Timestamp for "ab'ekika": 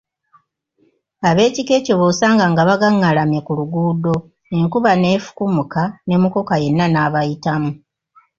1.29-1.71